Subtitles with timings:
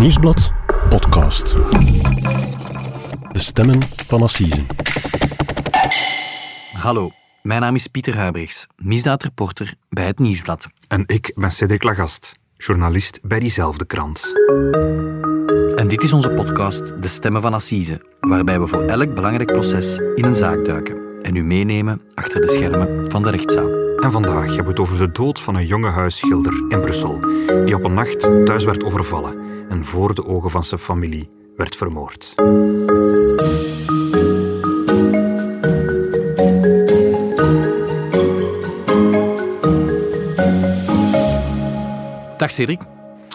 [0.00, 0.52] Nieuwsblad
[0.88, 1.54] podcast.
[3.32, 4.66] De stemmen van Assisen.
[6.72, 7.10] Hallo,
[7.42, 10.66] mijn naam is Pieter Huibrechts, misdaadreporter bij het Nieuwsblad.
[10.88, 14.34] En ik ben Cedric Lagast, journalist bij diezelfde krant.
[15.76, 19.98] En dit is onze podcast De Stemmen van Assise, waarbij we voor elk belangrijk proces
[20.14, 23.70] in een zaak duiken en u meenemen achter de schermen van de rechtszaal.
[23.96, 27.20] En vandaag hebben we het over de dood van een jonge huisschilder in Brussel,
[27.64, 31.76] die op een nacht thuis werd overvallen en voor de ogen van zijn familie werd
[31.76, 32.34] vermoord.
[42.36, 42.80] Dag Cedric.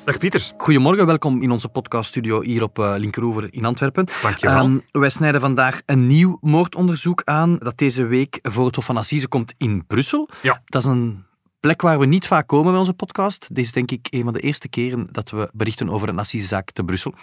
[0.04, 0.52] Dag Pieter.
[0.58, 4.08] Goedemorgen, welkom in onze podcaststudio hier op uh, Linkeroever in Antwerpen.
[4.22, 4.66] Dankjewel.
[4.66, 8.98] Um, wij snijden vandaag een nieuw moordonderzoek aan dat deze week voor het Hof van
[8.98, 10.30] Assise komt in Brussel.
[10.42, 10.62] Ja.
[10.66, 11.24] Dat is een
[11.66, 13.48] plek waar we niet vaak komen bij onze podcast.
[13.52, 16.72] Dit is denk ik een van de eerste keren dat we berichten over een assisezaak
[16.72, 17.14] te Brussel.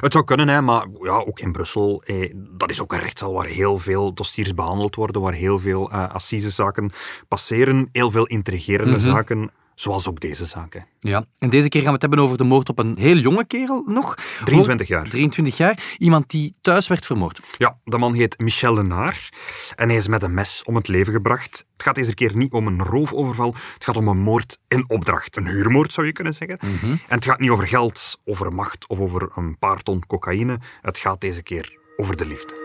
[0.00, 2.02] Het zou kunnen, hè, maar ja, ook in Brussel.
[2.02, 5.92] Eh, dat is ook een rechtszaal waar heel veel dossiers behandeld worden, waar heel veel
[5.92, 6.90] uh, assisezaken
[7.28, 9.00] passeren, heel veel intrigerende Mhm.
[9.10, 9.50] zaken.
[9.74, 10.86] Zoals ook deze zaken.
[11.00, 13.44] Ja, en deze keer gaan we het hebben over de moord op een heel jonge
[13.44, 14.14] kerel nog.
[14.44, 15.08] 23 jaar.
[15.08, 15.94] 23 jaar.
[15.98, 17.40] Iemand die thuis werd vermoord.
[17.58, 19.28] Ja, de man heet Michel Lenaar
[19.76, 21.66] en hij is met een mes om het leven gebracht.
[21.72, 25.36] Het gaat deze keer niet om een roofoverval, het gaat om een moord in opdracht.
[25.36, 26.58] Een huurmoord zou je kunnen zeggen.
[26.58, 30.58] En het gaat niet over geld, over macht of over een paar ton cocaïne.
[30.80, 32.60] Het gaat deze keer over de liefde.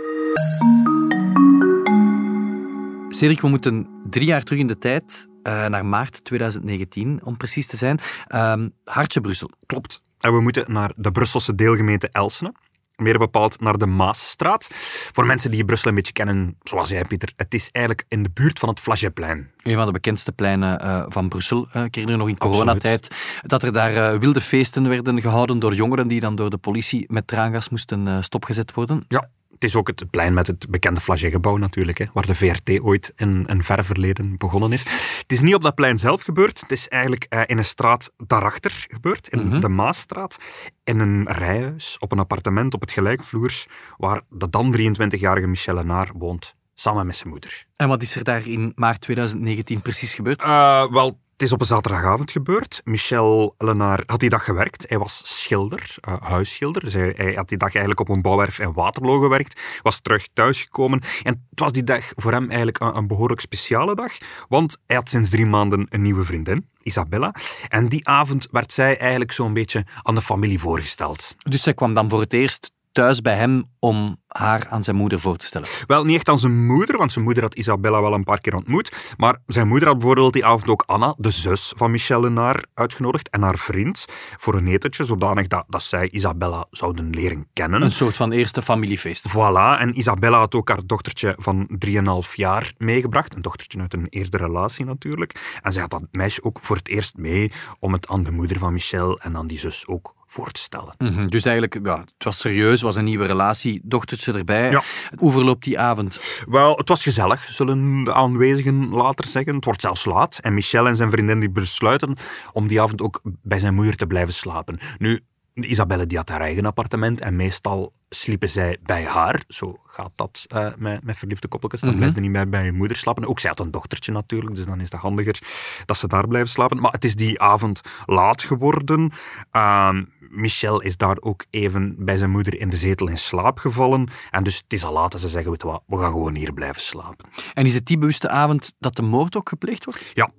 [3.09, 7.67] Cedric, we moeten drie jaar terug in de tijd, uh, naar maart 2019 om precies
[7.67, 7.99] te zijn.
[8.35, 9.51] Um, Hartje Brussel.
[9.65, 10.03] Klopt.
[10.19, 12.53] En we moeten naar de Brusselse deelgemeente Elsene.
[12.95, 14.69] Meer bepaald naar de Maasstraat.
[15.11, 18.29] Voor mensen die Brussel een beetje kennen, zoals jij, Pieter, het is eigenlijk in de
[18.33, 19.51] buurt van het Flagetplein.
[19.63, 21.67] Een van de bekendste pleinen uh, van Brussel.
[21.75, 25.75] Uh, ik herinner nog in coronatijd dat er daar uh, wilde feesten werden gehouden door
[25.75, 29.05] jongeren die dan door de politie met traangas moesten stopgezet worden.
[29.07, 32.79] Ja, het is ook het plein met het bekende Flaget-gebouw natuurlijk, hè, waar de VRT
[32.79, 34.83] ooit in een ver verleden begonnen is.
[35.21, 38.13] Het is niet op dat plein zelf gebeurd, het is eigenlijk uh, in een straat
[38.17, 39.45] daarachter gebeurd, in Mhm.
[39.45, 39.61] mm -hmm.
[39.61, 40.37] de Maasstraat,
[40.83, 43.67] in een rijhuis, op een appartement op het gelijkvloers,
[43.97, 47.65] waar de dan 23-jarige Michel Lenaar woont, samen met zijn moeder.
[47.75, 50.41] En wat is er daar in maart 2019 precies gebeurd?
[50.41, 52.81] Uh, wel, het is op een zaterdagavond gebeurd.
[52.83, 54.89] Michel Lenaar had die dag gewerkt.
[54.89, 56.83] Hij was schilder, uh, huisschilder.
[56.83, 59.61] Dus hij, hij, had die dag eigenlijk op een bouwwerf in Waterloo gewerkt.
[59.81, 61.01] Was terug thuisgekomen.
[61.23, 64.17] En het was die dag voor hem eigenlijk een, een behoorlijk speciale dag.
[64.47, 67.35] Want hij had sinds drie maanden een nieuwe vriendin, Isabella.
[67.67, 71.35] En die avond werd zij eigenlijk zo'n beetje aan de familie voorgesteld.
[71.37, 75.19] Dus zij kwam dan voor het eerst thuis bij hem om haar aan zijn moeder
[75.19, 75.67] voor te stellen?
[75.87, 78.55] Wel, niet echt aan zijn moeder, want zijn moeder had Isabella wel een paar keer
[78.55, 79.13] ontmoet.
[79.17, 83.29] Maar zijn moeder had bijvoorbeeld die avond ook Anna, de zus van Michel Lenaar, uitgenodigd.
[83.29, 84.05] En haar vriend
[84.37, 87.81] voor een etentje, zodanig dat, dat zij Isabella zouden leren kennen.
[87.81, 89.29] Een soort van eerste familiefeest.
[89.29, 93.35] Voilà, en Isabella had ook haar dochtertje van 3,5 jaar meegebracht.
[93.35, 95.57] Een dochtertje uit een eerdere relatie natuurlijk.
[95.61, 98.59] En zij had dat meisje ook voor het eerst mee om het aan de moeder
[98.59, 100.93] van Michel en aan die zus ook voor te stellen.
[100.97, 101.29] Mm -hmm.
[101.29, 104.69] Dus eigenlijk, ja, het was serieus, was een nieuwe relatie, dochtertje erbij.
[104.69, 104.81] Ja.
[105.15, 106.19] Hoe verloopt die avond?
[106.49, 109.55] Wel, het was gezellig, zullen de aanwezigen later zeggen.
[109.55, 110.37] Het wordt zelfs laat.
[110.41, 112.15] En Michel en zijn vriendin die besluiten
[112.51, 114.79] om die avond ook bij zijn moeder te blijven slapen.
[114.97, 115.21] Nu,
[115.65, 119.43] Isabelle die had haar eigen appartement en meestal sliepen zij bij haar.
[119.47, 121.81] Zo gaat dat uh, met, met verliefde koppeltjes.
[121.81, 122.11] Dan mm -hmm.
[122.13, 123.25] blijven niet bij, bij je moeder slapen.
[123.25, 125.39] Ook zij had een dochtertje natuurlijk, dus dan is het handiger
[125.85, 126.81] dat ze daar blijven slapen.
[126.81, 129.11] Maar het is die avond laat geworden.
[129.51, 129.89] Uh,
[130.29, 134.09] Michel is daar ook even bij zijn moeder in de zetel in slaap gevallen.
[134.31, 136.53] En dus het is al laat en ze zeggen, weet wat, we gaan gewoon hier
[136.53, 137.29] blijven slapen.
[137.53, 140.11] En is het die bewuste avond dat de moord ook gepleegd wordt?
[140.13, 140.31] Ja.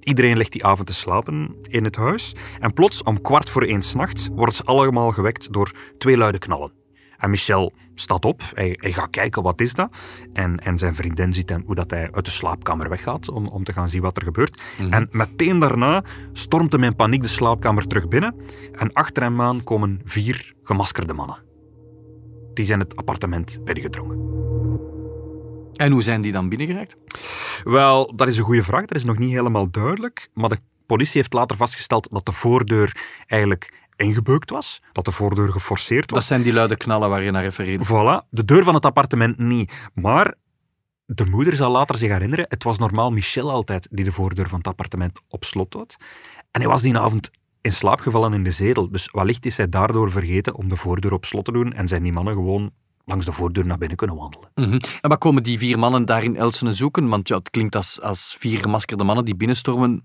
[0.00, 2.34] Iedereen ligt die avond te slapen in het huis.
[2.60, 6.72] En plots, om kwart voor één s'nachts, worden ze allemaal gewekt door twee luide knallen.
[7.20, 9.90] En Michel staat op, hij, hij, gaat kijken wat is dat.
[10.32, 13.64] En, en zijn vriendin ziet hem hoe dat hij uit de slaapkamer weggaat om, om
[13.64, 14.60] te gaan zien wat er gebeurt.
[14.78, 14.92] Mm -hmm.
[14.92, 18.34] En meteen daarna stormt hem in paniek de slaapkamer terug binnen.
[18.72, 21.38] En achter hem aan komen vier gemaskerde mannen.
[22.54, 24.40] Die zijn het appartement binnengedrongen.
[25.80, 26.96] En hoe zijn die dan binnengeraakt?
[27.64, 28.84] Wel, dat is een goede vraag.
[28.84, 30.30] Dat is nog niet helemaal duidelijk.
[30.34, 32.96] Maar de politie heeft later vastgesteld dat de voordeur
[33.26, 36.18] eigenlijk ingebeukt was, dat de voordeur geforceerd was.
[36.18, 37.86] Dat zijn die luide knallen waar je naar refereert.
[37.86, 39.72] Voilà, de deur van het appartement niet.
[39.94, 40.34] Maar
[41.06, 44.58] de moeder zal later zich herinneren, het was normaal Michel altijd die de voordeur van
[44.58, 45.96] het appartement op slot had.
[46.50, 47.30] En hij was die avond
[47.60, 48.90] in slaap gevallen in de zetel.
[48.90, 52.02] Dus wellicht is hij daardoor vergeten om de voordeur op slot te doen en zijn
[52.02, 52.70] die mannen gewoon
[53.04, 54.50] langs de voordeur naar binnen kunnen wandelen.
[54.54, 54.80] -hmm.
[55.00, 57.08] En wat komen die vier mannen daar in Elsene zoeken?
[57.08, 60.04] Want ja, het klinkt als, als vier gemaskerde mannen die binnenstormen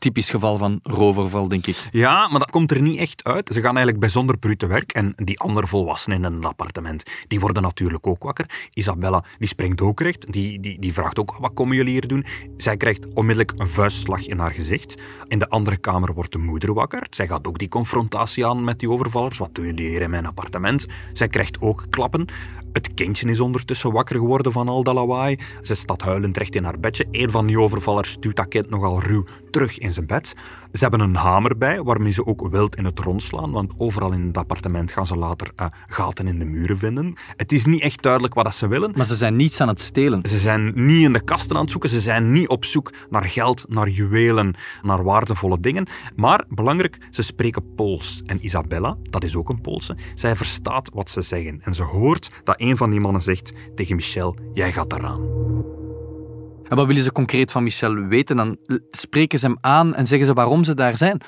[0.00, 1.88] typisch geval van roverval, denk ik.
[1.90, 3.48] Ja, maar dat komt er niet echt uit.
[3.48, 4.92] Ze gaan eigenlijk bijzonder bruut te werk.
[4.92, 8.68] En die andere volwassenen in het appartement, die worden natuurlijk ook wakker.
[8.72, 10.32] Isabella, die springt ook recht.
[10.32, 12.24] Die, die, die vraagt ook, wat komen jullie hier doen?
[12.56, 14.94] Zij krijgt onmiddellijk een vuistslag in haar gezicht.
[15.28, 17.06] In de andere kamer wordt de moeder wakker.
[17.10, 19.38] Zij gaat ook die confrontatie aan met die overvallers.
[19.38, 20.86] Wat doen jullie hier in mijn appartement?
[21.12, 22.26] Zij krijgt ook klappen.
[22.72, 25.38] Het kindje is ondertussen wakker geworden van al dat lawaai.
[25.62, 27.06] Ze staat huilend recht in haar bedje.
[27.10, 30.34] Een van die overvallers duwt dat kind nogal ruw terug in zijn bed.
[30.72, 34.12] Ze hebben een hamer bij, waarmee ze ook wild in het rond slaan, want overal
[34.12, 37.14] in het appartement gaan ze later uh, gaten in de muren vinden.
[37.36, 38.92] Het is niet echt duidelijk wat ze willen.
[38.94, 40.20] Maar ze zijn niets aan het stelen.
[40.28, 43.24] Ze zijn niet in de kasten aan het zoeken, ze zijn niet op zoek naar
[43.24, 45.86] geld, naar juwelen, naar waardevolle dingen.
[46.16, 48.22] Maar belangrijk, ze spreken Pools.
[48.24, 51.60] En Isabella, dat is ook een Poolse, zij verstaat wat ze zeggen.
[51.62, 55.39] En ze hoort dat een van die mannen zegt tegen Michel, jij gaat eraan.
[56.70, 58.36] En wat willen ze concreet van Michel weten?
[58.36, 58.56] Dan
[58.90, 61.20] spreken ze hem aan en zeggen ze waarom ze daar zijn?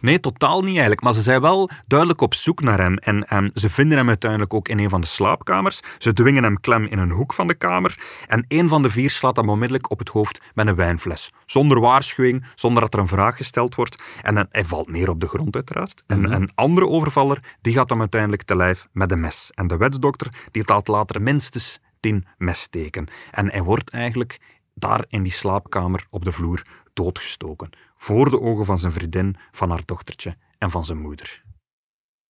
[0.00, 1.00] Nee, totaal niet eigenlijk.
[1.02, 2.96] Maar ze zijn wel duidelijk op zoek naar hem.
[2.96, 5.80] En, en ze vinden hem uiteindelijk ook in een van de slaapkamers.
[5.98, 7.98] Ze dwingen hem klem in een hoek van de kamer.
[8.26, 11.32] En een van de vier slaat hem onmiddellijk op het hoofd met een wijnfles.
[11.46, 14.02] Zonder waarschuwing, zonder dat er een vraag gesteld wordt.
[14.22, 16.02] En hij valt neer op de grond uiteraard.
[16.06, 16.32] En mhm.
[16.32, 19.50] een andere overvaller die gaat hem uiteindelijk te lijf met een mes.
[19.54, 23.06] En de wetsdokter die laat later minstens tien messteken.
[23.30, 24.38] En hij wordt eigenlijk
[24.80, 26.62] daar in die slaapkamer op de vloer
[26.92, 27.70] doodgestoken.
[27.96, 31.42] Voor de ogen van zijn vriendin, van haar dochtertje en van zijn moeder.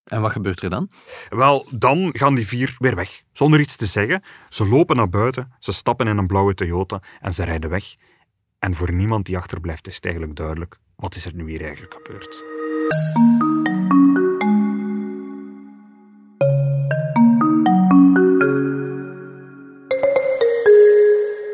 [0.05, 0.91] En wat gebeurt er dan?
[1.29, 3.23] Wel, dan gaan die vier weer weg.
[3.33, 4.23] Zonder iets te zeggen.
[4.49, 7.95] Ze lopen naar buiten, ze stappen in een blauwe Toyota en ze rijden weg.
[8.59, 11.95] En voor niemand die achterblijft is het eigenlijk duidelijk wat is er nu hier eigenlijk
[11.95, 12.43] gebeurd.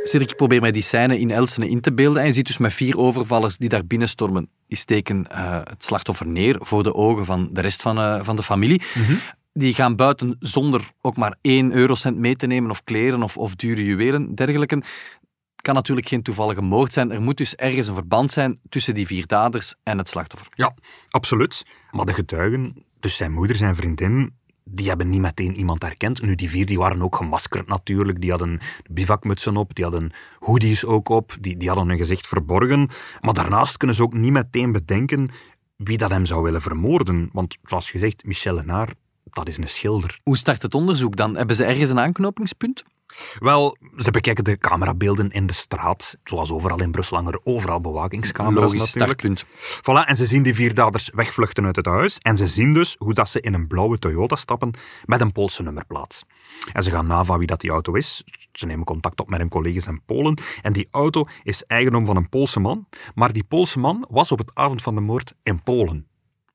[0.08, 2.22] Cedric, ik probeer mij die scène in Elsene in te beelden.
[2.22, 4.48] En je ziet dus met vier overvallers die daar binnenstormen.
[4.68, 8.36] Die steken uh, het slachtoffer neer voor de ogen van de rest van, uh, van
[8.36, 8.82] de familie.
[8.94, 9.14] Mhm.
[9.52, 13.54] Die gaan buiten zonder ook maar één eurocent mee te nemen, of kleren of, of
[13.54, 14.82] dure juwelen, dergelijke.
[15.56, 17.12] kan natuurlijk geen toevallige moord zijn.
[17.12, 20.48] Er moet dus ergens een verband zijn tussen die vier daders en het slachtoffer.
[20.54, 20.74] Ja,
[21.10, 21.66] absoluut.
[21.90, 24.34] Maar de getuigen, dus zijn moeder, zijn vriendin,
[24.70, 26.22] die hebben niet meteen iemand herkend.
[26.22, 28.20] Nu, die vier die waren ook gemaskerd natuurlijk.
[28.20, 28.60] Die hadden
[28.90, 32.88] bivakmutsen op, die hadden hoodies ook op, die, die hadden hun gezicht verborgen.
[33.20, 35.30] Maar daarnaast kunnen ze ook niet meteen bedenken
[35.76, 37.28] wie dat hem zou willen vermoorden.
[37.32, 40.18] Want zoals gezegd, Michel Lenaar, dat is een schilder.
[40.22, 41.36] Hoe start het onderzoek dan?
[41.36, 42.84] Hebben ze ergens een aanknopingspunt?
[43.38, 46.18] Wel, ze bekijken de camerabeelden in de straat.
[46.24, 49.20] Zoals overal in Brussel hangen er overal bewakingscamera's Logisch, natuurlijk.
[49.20, 49.44] Startpunt.
[49.80, 52.18] Voilà, en ze zien die vier daders wegvluchten uit het huis.
[52.18, 54.70] En ze zien dus hoe dat ze in een blauwe Toyota stappen
[55.04, 56.24] met een Poolse nummerplaat.
[56.72, 58.24] En ze gaan na van wie dat die auto is.
[58.52, 60.38] Ze nemen contact op met hun collega's in Polen.
[60.62, 62.88] En die auto is eigendom van een Poolse man.
[63.14, 66.06] Maar die Poolse man was op het avond van de moord in Polen.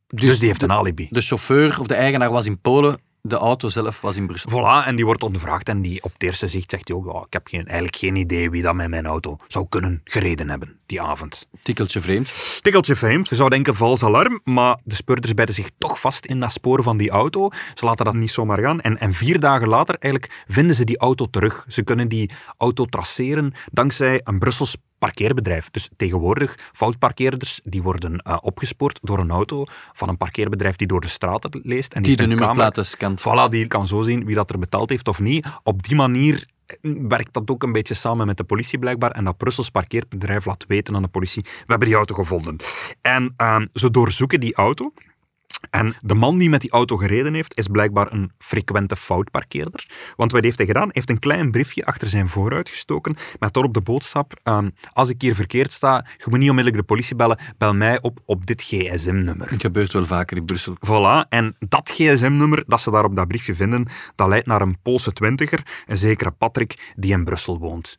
[0.07, 1.07] Dus, dus die heeft een alibi.
[1.09, 4.49] De chauffeur of de eigenaar was in Polen, de auto zelf was in Brussel.
[4.49, 7.23] Voilà, en die wordt ondervraagd en die op het eerste zicht zegt hij ook, oh,
[7.25, 10.79] ik heb geen, eigenlijk geen idee wie dat met mijn auto zou kunnen gereden hebben
[10.85, 11.47] die avond.
[11.61, 12.59] Tikkeltje vreemd.
[12.61, 13.29] Tikkeltje vreemd.
[13.29, 16.83] Je zou denken vals alarm, maar de speurders bijten zich toch vast in dat spoor
[16.83, 17.49] van die auto.
[17.73, 18.81] Ze laten dat niet zomaar gaan.
[18.81, 21.65] En, en vier dagen later eigenlijk vinden ze die auto terug.
[21.67, 25.69] Ze kunnen die auto traceren dankzij een Brussels parkeerbedrijf.
[25.71, 31.01] Dus tegenwoordig, foutparkeerders die worden uh, opgespoord door een auto van een parkeerbedrijf die door
[31.01, 31.93] de straten leest.
[31.93, 33.21] En die, die de nummerplaten scant.
[33.21, 35.47] Voilà, die kan zo zien wie dat er betaald heeft of niet.
[35.63, 39.11] Op die manier eh, werkt dat ook een beetje samen met de politie blijkbaar.
[39.11, 42.55] En dat Brussels parkeerbedrijf laat weten aan de politie, we hebben die auto gevonden.
[43.01, 44.93] En uh, ze doorzoeken die auto.
[45.69, 49.85] En de man die met die auto gereden heeft, is blijkbaar een frequente foutparkeerder.
[50.15, 50.83] Want wat heeft hij gedaan?
[50.83, 54.57] Hij heeft een klein briefje achter zijn vooruit gestoken met daarop de boodschap, uh,
[54.93, 58.19] als ik hier verkeerd sta, je moet niet onmiddellijk de politie bellen, bel mij op
[58.25, 59.49] op dit gsm-nummer.
[59.49, 60.77] Het gebeurt wel vaker in Brussel.
[60.85, 64.81] Voilà, en dat gsm-nummer dat ze daar op dat briefje vinden, dat leidt naar een
[64.81, 67.97] Poolse twintiger, een zekere Patrick, die in Brussel woont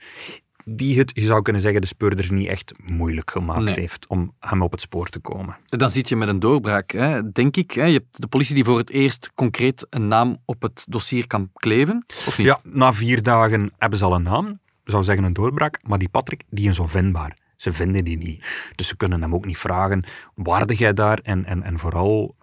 [0.65, 4.63] die het, je zou kunnen zeggen, de speurder niet echt moeilijk gemaakt heeft om hem
[4.63, 5.57] op het spoor te komen.
[5.67, 7.71] Dan zit je met een doorbraak, hè, denk ik.
[7.71, 7.85] Hè.
[7.85, 11.51] Je hebt de politie die voor het eerst concreet een naam op het dossier kan
[11.55, 12.47] kleven, of niet?
[12.47, 14.61] Ja, na vier dagen hebben ze al een naam.
[14.85, 17.37] zou zeggen een doorbraak, maar die Patrick, die is onvindbaar.
[17.57, 18.45] Ze vinden die niet.
[18.75, 20.05] Dus ze kunnen hem ook niet vragen,
[20.35, 21.19] waarde jij daar?
[21.23, 22.35] En, en, en vooral,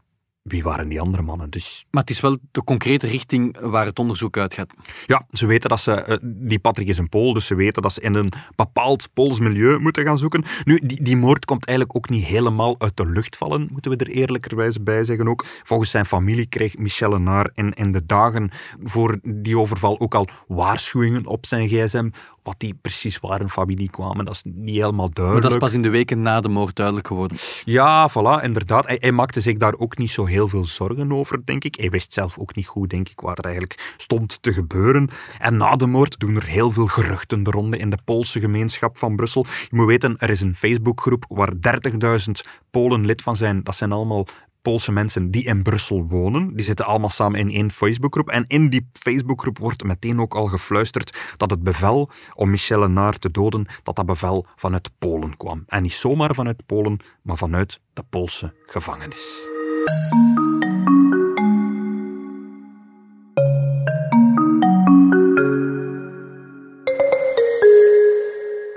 [0.41, 1.49] wie waren die andere mannen?
[1.49, 1.85] Dus...
[1.91, 4.73] Maar het is wel de concrete richting waar het onderzoek uitgaat.
[5.05, 5.91] Ja, ze weten dat ze...
[5.91, 9.39] Eh, die Patrick is een Pool, dus ze weten dat ze in een bepaald Pools
[9.39, 10.43] milieu moeten gaan zoeken.
[10.63, 13.97] Nu, die, die moord komt eigenlijk ook niet helemaal uit de lucht vallen, moeten we
[13.97, 15.45] er eerlijkerwijs bij zeggen ook.
[15.63, 18.49] Volgens zijn familie kreeg Michel Lenaar in, in de dagen
[18.83, 22.09] voor die overval ook al waarschuwingen op zijn gsm
[22.49, 24.25] wat die precies waar familie kwamen.
[24.25, 25.43] Dat is niet helemaal Maar duidelijk.
[25.43, 27.37] dat is pas in de weken na de moord duidelijk geworden.
[27.63, 28.87] Ja, voilà, inderdaad.
[28.87, 31.75] Hij, hij maakte zich daar ook niet zo heel veel zorgen over, denk ik.
[31.75, 35.09] Hij wist zelf ook niet goed, denk ik, wat er eigenlijk stond te gebeuren.
[35.39, 38.97] En na de moord doen er heel veel geruchten de ronde in de Poolse gemeenschap
[38.97, 39.45] van Brussel.
[39.69, 42.31] Je moet weten, er is een Facebookgroep waar 30.000
[42.71, 43.63] Polen lid van zijn.
[43.63, 44.27] Dat zijn allemaal
[44.61, 46.55] Poolse mensen die in Brussel wonen.
[46.55, 48.29] Die zitten allemaal samen in één Facebookgroep.
[48.29, 53.19] En in die Facebookgroep wordt meteen ook al gefluisterd dat het bevel om Michel Naar
[53.19, 55.63] te doden, dat dat bevel vanuit Polen kwam.
[55.67, 59.47] En niet zomaar vanuit Polen, maar vanuit de Poolse gevangenis.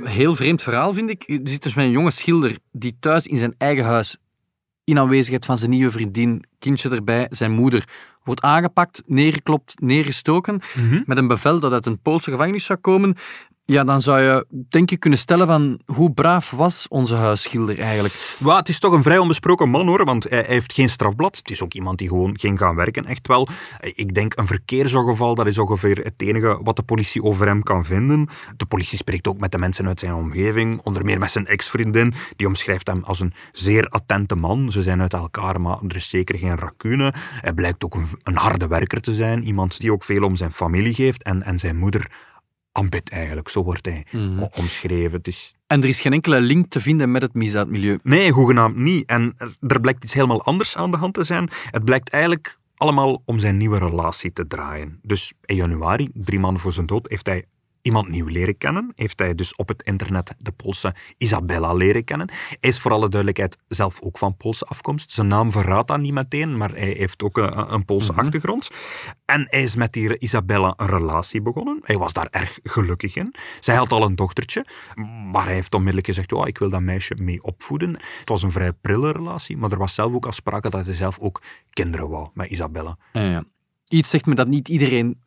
[0.05, 1.23] Heel vreemd verhaal, vind ik.
[1.27, 4.17] Je zit dus met een jonge schilder die thuis in zijn eigen huis,
[4.85, 7.85] in aanwezigheid van zijn nieuwe vriendin, kindje erbij, zijn moeder,
[8.25, 10.61] wordt aangepakt, neergeklopt, neergestoken,
[11.05, 13.17] met een bevel dat uit een Poolse gevangenis zou komen.
[13.64, 18.37] Ja, dan zou je denk ik kunnen stellen van hoe braaf was onze huisschilder eigenlijk.
[18.42, 21.37] Maar het is toch een vrij onbesproken man hoor, want hij, hij heeft geen strafblad.
[21.37, 23.49] Het is ook iemand die gewoon ging gaan werken, echt wel.
[23.81, 27.85] Ik denk een verkeersongeval, dat is ongeveer het enige wat de politie over hem kan
[27.85, 28.28] vinden.
[28.57, 32.14] De politie spreekt ook met de mensen uit zijn omgeving, onder meer met zijn ex-vriendin.
[32.37, 34.73] Die omschrijft hem als een zeer attente man.
[34.73, 37.14] Ze zijn uit elkaar, maar er is zeker geen racune.
[37.16, 40.52] Hij blijkt ook een, een harde werker te zijn, iemand die ook veel om zijn
[40.52, 42.31] familie geeft en, en zijn moeder
[42.73, 43.49] aanbidt eigenlijk.
[43.49, 44.07] Zo wordt hij
[44.41, 45.19] o- omschreven.
[45.19, 47.99] Het is En er is geen enkele link te vinden met het misdaadmilieu.
[48.02, 49.09] Nee, hoegenaamd niet.
[49.09, 51.50] En er blijkt iets helemaal anders aan de hand te zijn.
[51.71, 54.99] Het blijkt eigenlijk allemaal om zijn nieuwe relatie te draaien.
[55.02, 57.45] Dus in januari, drie maanden voor zijn dood, heeft hij
[57.83, 58.93] iemand nieuw leren kennen.
[58.95, 62.29] Heeft hij dus op het internet de Poolse Isabella leren kennen.
[62.31, 65.12] Hij is voor alle duidelijkheid zelf ook van Poolse afkomst.
[65.12, 68.71] Zijn naam verraadt dat niet meteen, maar hij heeft ook een, een Poolse achtergrond.
[69.25, 71.81] En hij is met die Isabella een relatie begonnen.
[71.83, 73.35] Hij was daar erg gelukkig in.
[73.61, 74.67] Zij had al een dochtertje,
[75.33, 77.91] maar hij heeft onmiddellijk gezegd, oh, ik wil dat meisje mee opvoeden.
[78.19, 80.95] Het was een vrij prille relatie, maar er was zelf ook al sprake dat hij
[80.95, 82.99] zelf ook kinderen wou met Isabella.
[83.12, 83.45] Ja, ja.
[83.89, 85.22] Iets zegt me dat niet iedereen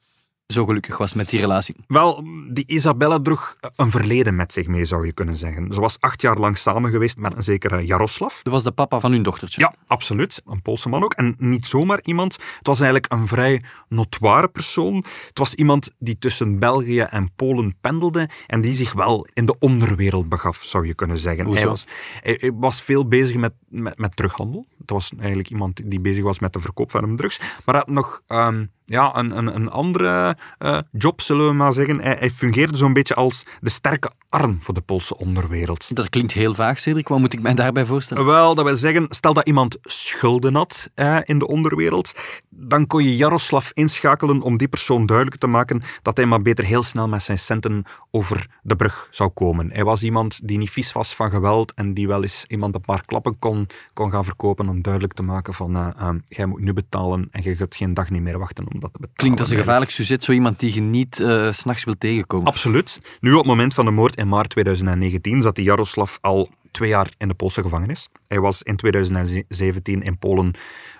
[0.48, 1.76] zo gelukkig was met die relatie.
[1.88, 5.74] Wel, die Isabella droeg een verleden met zich mee, zou je kunnen zeggen.
[5.74, 8.42] Ze was acht jaar lang samen geweest met een zekere Jaroslav.
[8.42, 9.62] Dat was de papa van hun dochtertje.
[9.62, 10.42] Ja, absoluut.
[10.46, 11.14] Een Poolse man ook.
[11.14, 12.34] En niet zomaar iemand.
[12.34, 15.06] Het was eigenlijk een vrij notoire persoon.
[15.28, 19.56] Het was iemand die tussen België en Polen pendelde en die zich wel in de
[19.60, 21.46] onderwereld begaf, zou je kunnen zeggen.
[21.46, 21.60] Hoezo?
[21.60, 21.86] Hij was,
[22.22, 24.66] hij, was veel bezig met, met, met terughandel.
[24.78, 27.40] Het was eigenlijk iemand die bezig was met de verkoop van drugs.
[27.40, 31.74] Maar hij had nog ehm, ja, een, een, een andere eh, job, zullen we maar
[31.74, 32.02] zeggen.
[32.02, 35.96] Hij, hij fungeerde zo'n beetje als de sterke arm voor de Poolse onderwereld.
[35.96, 37.08] Dat klinkt heel vaag, Cedric.
[37.08, 38.26] Wat moet ik mij daarbij voorstellen?
[38.26, 42.14] Wel, dat wil zeggen, stel dat iemand schulden had eh, in de onderwereld,
[42.50, 46.66] dan kon je Jaroslav inschakelen om die persoon duidelijk te maken dat hij maar beter
[46.66, 49.72] heel snel met zijn centen over de brug zou komen.
[49.72, 52.82] Hij was iemand die niet vies was van geweld en die wel eens iemand een
[52.82, 56.62] paar klappen kon, kon gaan verkopen om duidelijk te maken van eh, eh, jij moet
[56.62, 58.75] nu betalen en je gaat geen dag niet meer wachten om
[59.16, 62.48] Klinkt als een gevaarlijk sujet, zo iemand die je niet eh, s s'nachts wil tegenkomen.
[62.48, 63.02] Absoluut.
[63.20, 66.90] Nu, op het moment van de moord in maart 2019 zat die Jaroslav al twee
[66.90, 68.08] jaar in de Poolse gevangenis.
[68.28, 70.54] Hij was in 2017 in Polen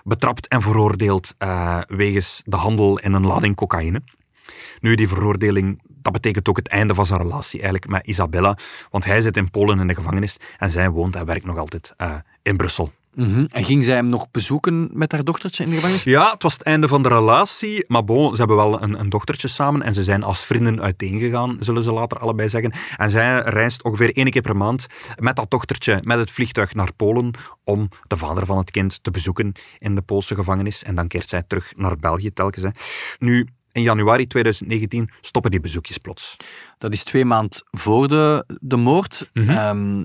[0.04, 4.02] betrapt en veroordeeld eh, wegens de handel in een lading cocaïne.
[4.80, 8.56] Nu, die veroordeling, dat betekent ook het einde van zijn relatie eigenlijk met Isabella,
[8.90, 11.92] want hij zit in Polen in de gevangenis en zij woont en werkt nog altijd
[11.96, 12.92] eh, in Brussel.
[13.16, 13.46] Mhm.
[13.50, 16.02] En ging zij hem nog bezoeken met haar dochtertje in de gevangenis?
[16.02, 17.84] Ja, het was het einde van de relatie.
[17.88, 21.56] Maar bon, ze hebben wel een, een dochtertje samen en ze zijn als vrienden uiteengegaan,
[21.60, 22.72] zullen ze later allebei zeggen.
[22.96, 24.86] En zij reist ongeveer één keer per maand
[25.18, 27.30] met dat dochtertje met het vliegtuig naar Polen
[27.64, 30.82] om de vader van het kind te bezoeken in de Poolse gevangenis.
[30.82, 32.64] En dan keert zij terug naar België telkens.
[32.64, 32.70] Hè.
[33.18, 36.36] Nu, in januari 2019 stoppen die bezoekjes plots.
[36.78, 39.30] Dat is twee maanden voor de, de moord.
[39.32, 39.50] Mhm.
[39.50, 40.04] Ehm,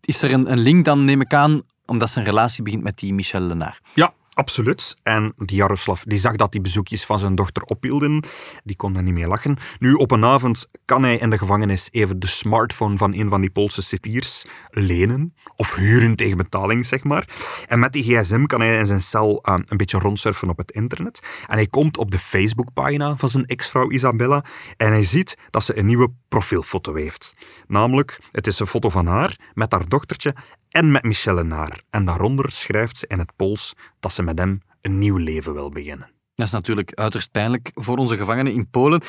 [0.00, 3.14] is er een, een link dan, neem ik aan, omdat zijn relatie begint met die
[3.14, 3.80] Michel Lenaar?
[3.94, 4.96] Ja, absoluut.
[5.02, 8.24] En die Jaroslav die zag dat die bezoekjes van zijn dochter ophielden.
[8.64, 9.56] Die kon daar niet meer lachen.
[9.78, 13.40] Nu, op een avond kan hij in de gevangenis even de smartphone van een van
[13.40, 15.34] die Poolse cipiers lenen.
[15.56, 17.28] Of huren tegen betaling, zeg maar.
[17.68, 20.72] En met die gsm kan hij in zijn cel eh, een beetje rondsurfen op het
[20.72, 21.22] internet.
[21.46, 24.44] En hij komt op de Facebookpagina van zijn ex-vrouw Isabella.
[24.76, 27.36] En hij ziet dat ze een nieuwe profielfoto heeft.
[27.66, 30.34] Namelijk, het is een foto van haar met haar dochtertje
[30.74, 31.82] en met Michel Lenaar.
[31.90, 35.68] En daaronder schrijft ze in het Pools dat ze met hem een nieuw leven wil
[35.68, 36.10] beginnen.
[36.34, 39.02] Dat is natuurlijk uiterst pijnlijk voor onze gevangenen in Polen.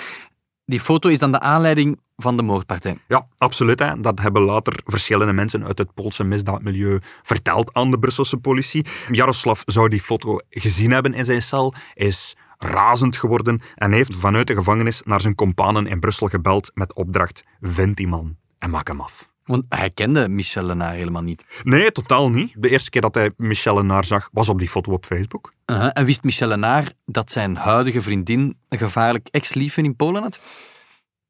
[0.66, 2.98] Die foto is dan de aanleiding van de moordpartij.
[3.08, 3.80] Ja, absoluut.
[3.80, 4.00] Hè.
[4.00, 8.86] Dat hebben later verschillende mensen uit het Poolse misdaadmilieu verteld aan de Brusselse politie.
[9.12, 11.74] Jaroslav zou die foto gezien hebben in zijn cel.
[11.94, 16.96] Is razend geworden en heeft vanuit de gevangenis naar zijn kompanen in Brussel gebeld met
[16.96, 19.34] opdracht: vind die man en maak hem af.
[19.46, 21.46] Want hij kende Michel Lenaar helemaal niet.
[21.64, 22.54] Nee, totaal niet.
[22.56, 25.54] De eerste keer dat hij Michel Lenaar zag, was op die foto op Facebook.
[25.66, 30.40] En wist Michel Lenaar dat zijn huidige vriendin een gevaarlijk ex-liefje in Polen had?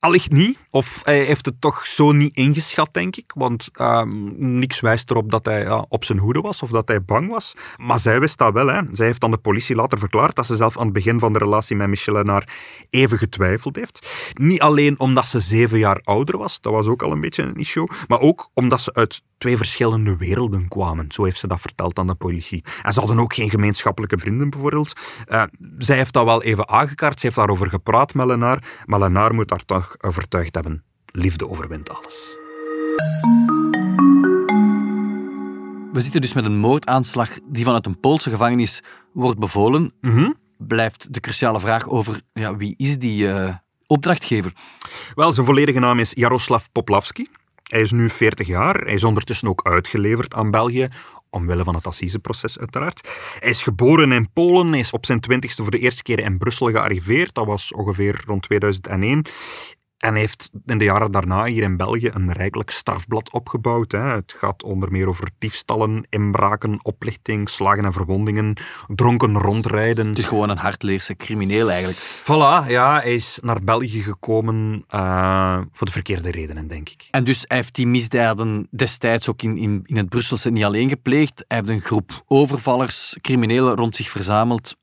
[0.06, 0.58] Allicht niet.
[0.70, 3.32] Of hij heeft het toch zo niet ingeschat, denk ik.
[3.36, 4.02] Want uh,
[4.38, 7.54] niks wijst erop dat hij op zijn hoede was of dat hij bang was.
[7.78, 8.68] Maar zij wist dat wel.
[8.68, 8.82] Hè.
[8.92, 11.40] Zij heeft aan de politie later verklaard dat ze zelf aan het begin van de
[11.40, 12.50] relatie met Michel Lenaar
[12.90, 14.10] even getwijfeld heeft.
[14.34, 17.56] Niet alleen omdat ze zeven jaar ouder was, dat was ook al een beetje een
[17.56, 21.12] issue, maar ook omdat ze uit twee verschillende werelden kwamen.
[21.12, 22.64] Zo heeft ze dat verteld aan de politie.
[22.84, 24.94] En ze hadden ook geen gemeenschappelijke vrienden, bijvoorbeeld.
[25.28, 25.44] Uh,
[25.78, 29.48] zij heeft dat wel even aangekaart, ze heeft daarover gepraat met Lenaar, maar Lenaar moet
[29.48, 30.84] daar toch overtuigd hebben.
[31.06, 32.38] Liefde overwint alles.
[35.92, 38.84] We zitten dus met een moordaanslag die vanuit een Poolse gevangenis
[39.14, 39.94] wordt bevolen.
[40.02, 43.56] Mm Blijft de cruciale vraag over ja, wie is die uh,
[43.88, 44.52] opdrachtgever?
[45.16, 47.28] Wel, zijn volledige naam is Jaroslav Poplavski.
[47.64, 48.76] Hij is nu 40 jaar.
[48.76, 50.90] Hij is ondertussen ook uitgeleverd aan België
[51.36, 53.10] omwille van het assiseproces uiteraard.
[53.40, 56.38] Hij is geboren in Polen, hij is op zijn twintigste voor de eerste keer in
[56.38, 57.34] Brussel gearriveerd.
[57.34, 59.26] Dat was ongeveer rond 2001.
[60.06, 63.92] En heeft in de jaren daarna hier in België een rijkelijk strafblad opgebouwd.
[63.92, 64.00] Hè.
[64.00, 68.58] Het gaat onder meer over diefstallen, inbraken, oplichting, slagen en verwondingen,
[68.88, 70.08] dronken rondrijden.
[70.08, 72.00] Het is gewoon een hardleerse crimineel eigenlijk.
[72.00, 77.08] Voilà, ja, hij is naar België gekomen uh, voor de verkeerde redenen, denk ik.
[77.12, 80.90] En dus hij heeft die misdaden destijds ook in, in, in het Brusselse niet alleen
[80.90, 81.46] gepleegd.
[81.48, 84.76] Hij heeft een groep overvallers, criminelen rond zich verzameld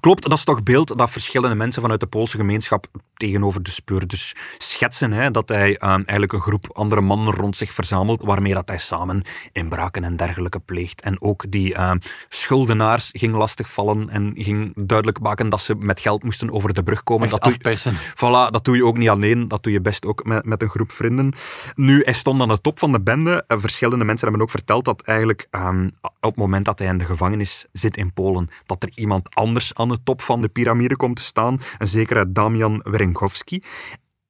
[0.00, 2.86] Klopt, dat is toch beeld dat verschillende mensen vanuit de Poolse gemeenschap
[3.18, 5.12] tegenover de speurders schetsen.
[5.12, 5.30] Hè?
[5.30, 9.22] Dat hij um, eigenlijk een groep andere mannen rond zich verzamelt, waarmee dat hij samen
[9.52, 11.00] inbraken en dergelijke pleegt.
[11.00, 11.98] En ook die um,
[12.28, 17.02] schuldenaars ging lastigvallen en ging duidelijk maken dat ze met geld moesten over de brug
[17.02, 17.28] komen.
[17.28, 17.92] dat afpersen.
[17.92, 20.62] Doe, voilà, dat doe je ook niet alleen, dat doe je best ook met, met
[20.62, 21.32] een groep vrienden.
[21.74, 23.44] Nu, hij stond aan de top van de bende.
[23.46, 27.04] Verschillende mensen hebben ook verteld dat eigenlijk um, op het moment dat hij in de
[27.04, 31.16] gevangenis zit in Polen, dat er iemand anders aan de top van de piramide komt
[31.16, 32.80] te staan, een zekere Damian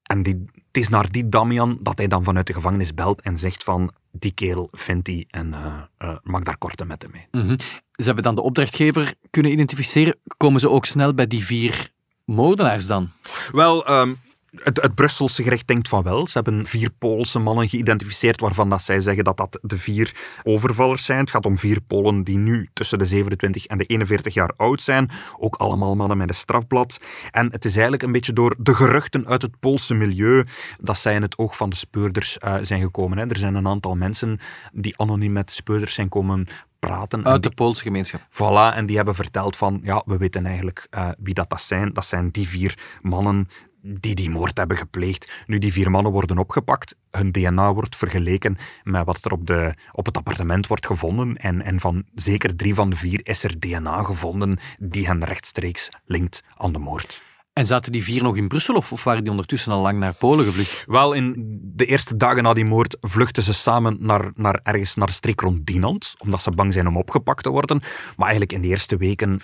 [0.02, 3.36] En die, het is naar die Damian dat hij dan vanuit de gevangenis belt en
[3.36, 7.26] zegt van die kerel vindt hij en uh, uh, maak daar korte metten mee.
[7.30, 7.56] Mm -hmm.
[7.92, 10.16] Ze hebben dan de opdrachtgever kunnen identificeren.
[10.36, 11.90] Komen ze ook snel bij die vier
[12.24, 13.10] moordenaars dan?
[13.52, 14.18] Wel, um,
[14.54, 16.26] het, het, Brusselse gerecht denkt van wel.
[16.26, 21.04] Ze hebben vier Poolse mannen geïdentificeerd waarvan dat zij zeggen dat dat de vier overvallers
[21.04, 21.18] zijn.
[21.18, 24.82] Het gaat om vier Polen die nu tussen de 27 en de 41 jaar oud
[24.82, 25.10] zijn.
[25.38, 27.00] Ook allemaal mannen met een strafblad.
[27.30, 30.44] En het is eigenlijk een beetje door de geruchten uit het Poolse milieu
[30.80, 33.18] dat zij in het oog van de speurders uh, zijn gekomen.
[33.18, 33.26] Hè.
[33.26, 34.38] Er zijn een aantal mensen
[34.72, 36.46] die anoniem met de speurders zijn komen
[36.78, 37.26] praten.
[37.26, 38.20] Uit de Poolse gemeenschap.
[38.30, 41.92] Voilà, en die hebben verteld van, ja, we weten eigenlijk uh, wie dat, dat zijn.
[41.92, 43.48] Dat zijn die vier mannen
[43.82, 45.44] die die moord hebben gepleegd.
[45.46, 46.96] Nu, die vier mannen worden opgepakt.
[47.10, 51.36] Hun DNA wordt vergeleken met wat er op, de, op het appartement wordt gevonden.
[51.36, 55.88] En, en van zeker drie van de vier is er DNA gevonden die hen rechtstreeks
[56.04, 57.27] linkt aan de moord.
[57.58, 60.14] En zaten die vier nog in Brussel of, of, waren die ondertussen al lang naar
[60.14, 60.84] Polen gevlucht?
[60.86, 61.34] Wel, in
[61.74, 65.40] de eerste dagen na die moord vluchten ze samen naar, naar ergens naar de streek
[65.40, 67.80] rond Dinant, omdat ze bang zijn om opgepakt te worden.
[68.16, 69.40] Maar eigenlijk in de eerste weken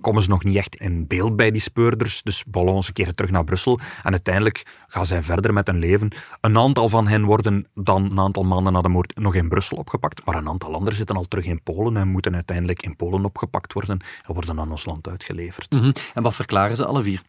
[0.00, 2.22] komen ze nog niet echt in beeld bij die speurders.
[2.22, 6.10] Dus ballon, ze keren terug naar Brussel en uiteindelijk gaan zij verder met hun leven.
[6.40, 9.76] Een aantal van hen worden dan een aantal maanden na de moord nog in Brussel
[9.76, 13.24] opgepakt, maar een aantal anderen zitten al terug in Polen en moeten uiteindelijk in Polen
[13.24, 15.72] opgepakt worden en worden aan ons land uitgeleverd.
[15.72, 15.92] Mm -hmm.
[16.14, 17.22] En wat verklaren ze alle vier?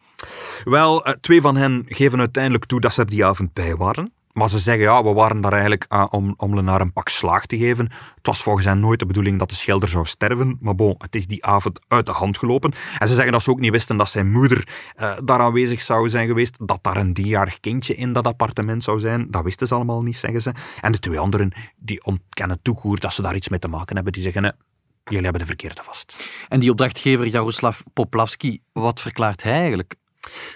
[0.63, 4.13] Wel, twee van hen geven uiteindelijk toe dat ze er die avond bij waren.
[4.33, 7.45] Maar ze zeggen, ja, we waren daar eigenlijk uh, om, om Lenaar een pak slaag
[7.45, 7.85] te geven.
[8.15, 10.57] Het was volgens hen nooit de bedoeling dat de schilder zou sterven.
[10.61, 12.73] Maar bon, het is die avond uit de hand gelopen.
[12.99, 14.67] En ze zeggen dat ze ook niet wisten dat zijn moeder
[14.99, 16.67] uh, daar aanwezig zou zijn geweest.
[16.67, 19.27] Dat daar een driejarig kindje in dat appartement zou zijn.
[19.31, 20.51] Dat wisten ze allemaal niet, zeggen ze.
[20.81, 24.13] En de twee anderen, die ontkennen toekoer dat ze daar iets mee te maken hebben.
[24.13, 24.55] Die zeggen,
[25.03, 26.29] jullie hebben de verkeerde vast.
[26.49, 29.95] En die opdrachtgever Jaroslav Poplavski, wat verklaart hij eigenlijk?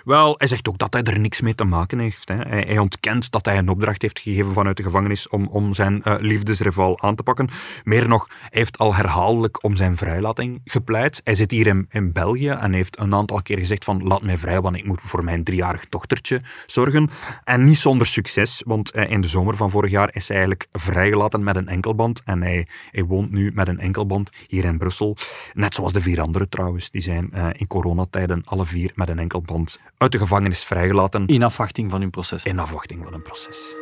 [0.03, 2.30] Wel, hij zegt ook dat hij er niks mee te maken heeft.
[2.30, 2.36] Hè.
[2.36, 6.15] Hij, ontkent dat hij een opdracht heeft gegeven vanuit de gevangenis om, om zijn uh,
[6.19, 7.49] liefdesrival aan te pakken.
[7.84, 11.21] Meer nog, hij heeft al herhaaldelijk om zijn vrijlating gepleit.
[11.23, 14.38] Hij zit hier in, in België en heeft een aantal keer gezegd van laat mij
[14.38, 17.10] vrij, want ik moet voor mijn driejarig dochtertje zorgen.
[17.43, 20.67] En niet zonder succes, want uh, in de zomer van vorig jaar is hij eigenlijk
[20.71, 22.21] vrijgelaten met een enkelband.
[22.25, 25.17] En hij, hij woont nu met een enkelband hier in Brussel.
[25.53, 26.89] Net zoals de vier anderen trouwens.
[26.89, 29.57] Die zijn uh, in coronatijden alle vier met een enkelband
[29.98, 31.26] uit de gevangenis vrijgelaten.
[31.26, 32.43] In afwachting van hun proces.
[32.43, 33.76] In afwachting van hun proces.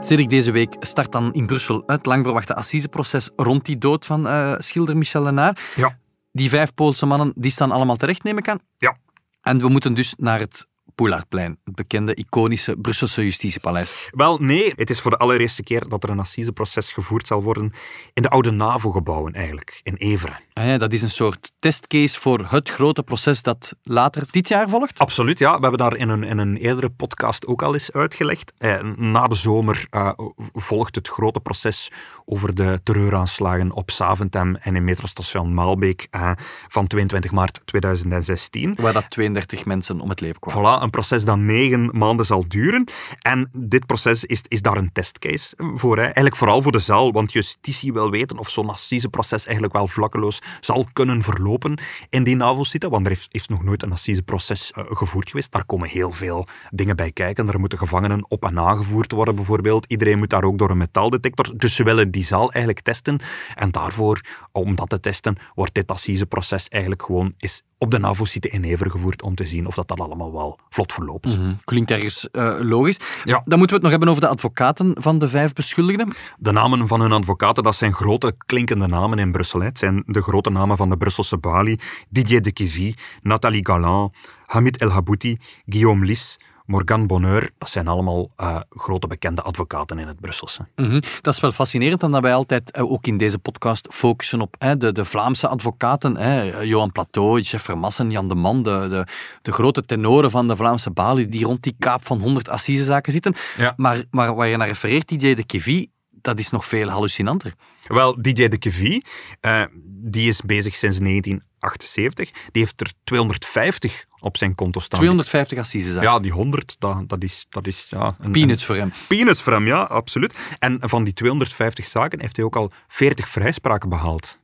[0.00, 4.26] Cedric, deze week start dan in Brussel het lang verwachte assiseproces rond die dood van
[4.26, 5.72] uh, schilder Michel Lenaar.
[5.76, 5.98] Ja.
[6.32, 8.58] Die vijf Poolse mannen die staan allemaal terecht, neem ik aan.
[8.76, 8.96] Ja.
[9.40, 14.08] En we moeten dus naar het Het bekende iconische Brusselse justitiepaleis.
[14.10, 14.72] Wel, nee.
[14.76, 17.72] Het is voor de allereerste keer dat er een assiseproces gevoerd zal worden
[18.12, 20.36] in de oude NAVO-gebouwen eigenlijk, in Everen.
[20.52, 24.68] Ah ja, dat is een soort testcase voor het grote proces dat later dit jaar
[24.68, 24.98] volgt?
[24.98, 25.54] Absoluut, ja.
[25.54, 28.52] We hebben daar in een, in een eerdere podcast ook al eens uitgelegd.
[28.58, 30.12] Eh, na de zomer eh,
[30.52, 31.90] volgt het grote proces
[32.24, 36.30] over de terreuraanslagen op Saventem en in metrostation Maalbeek eh,
[36.68, 38.76] van 22 maart 2016.
[38.80, 40.80] Waar dat 32 mensen om het leven kwamen.
[40.80, 42.88] Voilà, een proces dat negen maanden zal duren.
[43.20, 45.96] En dit proces is, is daar een testcase voor.
[45.96, 46.02] Hè.
[46.02, 50.42] Eigenlijk vooral voor de zaal, want justitie wil weten of zo'n assiseproces eigenlijk wel vlakkeloos
[50.60, 52.88] zal kunnen verlopen in die NAVO-site.
[52.88, 55.52] Want er heeft, heeft, nog nooit een assiseproces uh, gevoerd geweest.
[55.52, 57.48] Daar komen heel veel dingen bij kijken.
[57.48, 59.86] Er moeten gevangenen op en aangevoerd worden, bijvoorbeeld.
[59.86, 61.52] Iedereen moet daar ook door een metaaldetector.
[61.56, 63.20] Dus ze willen die zaal eigenlijk testen.
[63.54, 64.20] En daarvoor,
[64.52, 69.22] om dat te testen, wordt dit assiseproces eigenlijk gewoon is op de NAVO-site in gevoerd
[69.22, 71.38] om te zien of dat, dat allemaal wel vlot verloopt.
[71.38, 72.98] Mm Klinkt ergens uh, logisch.
[73.24, 73.40] Ja.
[73.44, 76.12] Dan moeten we het nog hebben over de advocaten van de vijf beschuldigden.
[76.38, 79.60] De namen van hun advocaten, dat zijn grote klinkende namen in Brussel.
[79.60, 81.78] Het zijn de grote namen van de Brusselse Bali.
[82.08, 84.14] Didier de Kivy, Nathalie Galland,
[84.46, 90.06] Hamid El Habouti, Guillaume Lis, Morgan Bonheur, dat zijn allemaal uh, grote bekende advocaten in
[90.06, 90.66] het Brusselse.
[90.76, 91.00] Mm -hmm.
[91.20, 94.92] Dat is wel fascinerend, omdat wij altijd uh, ook in deze podcast focussen op de,
[94.92, 96.66] de, Vlaamse advocaten.
[96.66, 99.06] Johan Plateau, Jeff Vermassen, Jan de Man, de, de,
[99.42, 103.34] de, grote tenoren van de Vlaamse balie, die rond die kaap van 100 assisezaken zitten.
[103.56, 103.74] Ja.
[103.76, 107.54] Maar, maar waar je naar refereert, DJ de Kivy, dat is nog veel hallucinanter.
[107.86, 109.04] Wel, DJ de Kevie,
[109.40, 112.30] uh, die is bezig sinds 1978.
[112.30, 114.98] Die heeft er 250 op zijn konto staan.
[114.98, 116.10] 250 assisezaken?
[116.10, 117.46] Ja, die 100, dat, dat is...
[117.48, 118.90] Dat is ja, een, peanuts een, voor hem.
[119.08, 120.34] Peanuts voor hem, ja, absoluut.
[120.58, 124.42] En van die 250 zaken heeft hij ook al 40 vrijspraken behaald.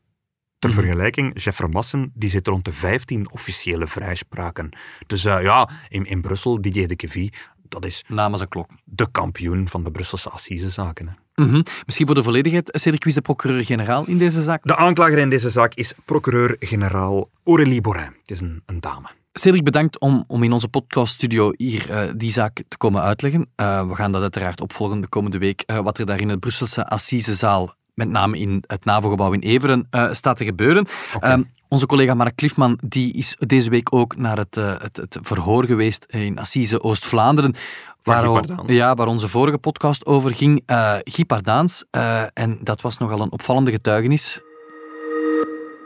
[0.59, 0.79] Ter Mhm.
[0.79, 4.69] vergelijking, Jeff Vermassen die zit rond de 15 officiële vrijspraken.
[5.07, 7.33] Dus uh, ja, in, in Brussel, DJ de Kevie,
[7.69, 8.71] dat is namens een klok.
[8.85, 11.09] de kampioen van de Brusselse assisezaken.
[11.09, 11.45] Hè.
[11.45, 11.63] Mm -hmm.
[11.87, 14.61] Misschien voor de volledigheid, Cedric, wie is de procureur-generaal in deze zaak?
[14.63, 18.15] De aanklager in deze zaak is procureur-generaal Aurélie Borin.
[18.21, 19.09] Het is een, een dame.
[19.33, 23.51] Cedric, bedankt om, om in onze podcaststudio hier uh, die zaak te komen uitleggen.
[23.57, 26.41] Uh, we gaan dat uiteraard opvolgen de komende week, uh, wat er daar in het
[26.41, 30.87] Brusselse Assisezaal, met name in het NAVO-gebouw in Everen, staat te gebeuren.
[31.15, 31.33] Okay.
[31.33, 35.65] Um, onze collega Mark Klifman die is deze week ook naar het, het, het verhoor
[35.65, 37.55] geweest in Assise Oost-Vlaanderen.
[38.03, 40.63] Waar, ja, waar onze vorige podcast over ging.
[40.67, 41.85] Uh, Guy Pardaans.
[42.33, 44.41] En dat was nogal een opvallende getuigenis.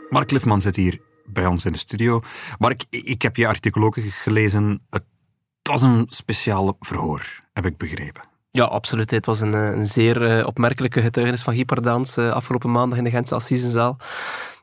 [0.09, 2.21] Mark Klifman zit hier bij ons in de studio.
[2.57, 4.81] Mark, ik heb je artikel ook gelezen.
[4.89, 5.03] Het
[5.61, 8.23] was een speciaal verhoor, heb ik begrepen.
[8.49, 9.11] Ja, absoluut.
[9.11, 13.09] Het was een, een zeer uh, opmerkelijke getuigenis van Guy Pardaans afgelopen maandag in de
[13.09, 13.97] Gentse Assisezaal.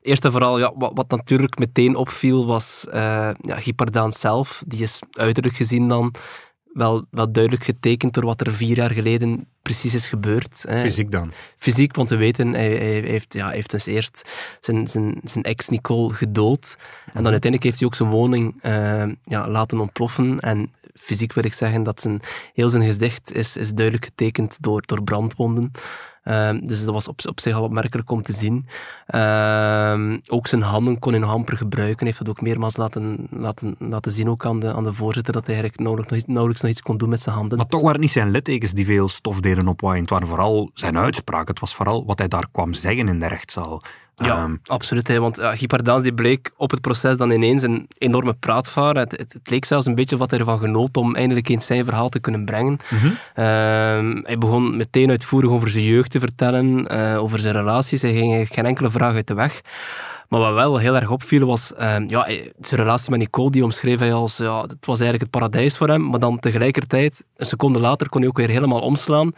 [0.01, 4.63] Eerst en vooral, ja, wat, wat, natuurlijk meteen opviel, was ja, Guy Pardaans zelf.
[4.67, 6.15] Die is uiterlijk gezien dan
[6.73, 10.65] wel, wel duidelijk getekend door wat er vier jaar geleden precies is gebeurd.
[10.69, 10.81] Hè.
[10.81, 11.33] Fysiek dan?
[11.59, 14.29] Fysiek, want we weten, hij, hij heeft, ja, hij heeft dus eerst
[14.61, 16.77] zijn, zijn, zijn ex Nicole gedood.
[17.05, 20.41] En dan uiteindelijk heeft hij ook zijn woning uh, ja, laten ontploffen.
[20.41, 22.21] En fysiek wil ik zeggen dat zijn,
[22.55, 25.71] heel zijn gezicht is, is duidelijk getekend door, door brandwonden.
[26.25, 28.67] Uh, dus dat was op, op zich al opmerkelijk om te zien.
[29.15, 32.07] Uh, ook zijn handen kon hij nog amper gebruiken.
[32.07, 35.47] Heeft dat ook meermaals laten, laten, laten zien ook aan de, aan de voorzitter, dat
[35.47, 37.59] hij eigenlijk nauwelijks nog, nauwelijks nog iets kon doen met zijn handen.
[37.59, 40.01] Maar toch waren het niet zijn littekens die veel stof deden opwaaien.
[40.01, 41.49] Het waren vooral zijn uitspraken.
[41.51, 43.83] Het was vooral wat hij daar kwam zeggen in de rechtszaal.
[44.15, 45.09] Ja, um, absoluut.
[45.09, 48.97] Hè, want uh, Guy Pardaans die bleek op het proces dan ineens een enorme praatvaar.
[48.97, 51.85] Het, het, het, leek zelfs een beetje wat hij ervan genoot om eindelijk eens zijn
[51.85, 52.79] verhaal te kunnen brengen.
[52.89, 53.11] Mm -hmm.
[53.11, 58.03] uh, hij begon meteen uitvoerig over zijn jeugd te vertellen, uh, over zijn relaties.
[58.03, 59.61] Hij ging geen enkele vraag uit de weg.
[60.33, 62.25] Maar wat wel heel erg opviel was uh, ja,
[62.61, 63.51] zijn relatie met Nicole.
[63.51, 66.09] Die omschreef hij als, ja, het was eigenlijk het paradijs voor hem.
[66.09, 69.33] Maar dan tegelijkertijd, een seconde later, kon hij ook weer helemaal omslaan.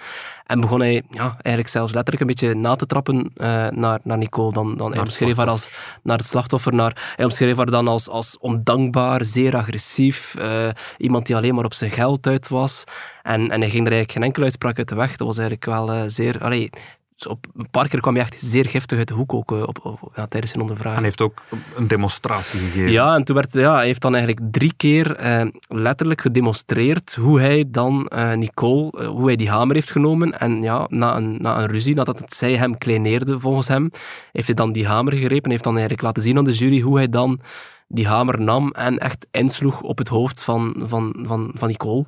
[0.47, 4.19] En begon hij ja, eigenlijk zelfs letterlijk een beetje na te trappen uh, naar, naar
[4.19, 4.53] Nicole.
[4.53, 5.71] Dan, dan, hij omschreef haar als
[6.03, 6.75] naar het slachtoffer.
[6.75, 10.35] Naar, hij omschreef haar dan als, als ondankbaar, zeer agressief.
[10.39, 12.85] Uh, iemand die alleen maar op zijn geld uit was.
[13.23, 15.17] En, en hij ging er eigenlijk geen enkele uitspraak uit de weg.
[15.17, 16.43] Dat was eigenlijk wel zeer...
[16.43, 16.71] Allee,
[17.16, 19.85] dus op een paar keer kwam hij echt zeer giftig uit de hoek ook, op,
[19.85, 21.05] op, ja, tijdens zijn ondervraging.
[21.05, 21.42] En hij heeft ook
[21.77, 22.90] een demonstratie gegeven.
[22.90, 27.40] Ja, en toen werd, ja, hij heeft dan eigenlijk drie keer eh, letterlijk gedemonstreerd hoe
[27.40, 30.38] hij dan uh, Nicole, uh, hoe hij die hamer heeft genomen.
[30.40, 33.90] En ja, na een, na een ruzie, nadat het zij hem kleineerde volgens hem,
[34.33, 36.81] heeft hij dan die hamer gegrepen en heeft dan eigenlijk laten zien aan de jury
[36.81, 37.40] hoe hij dan
[37.88, 42.05] die hamer nam en echt insloeg op het hoofd van, van, van, van Nicole.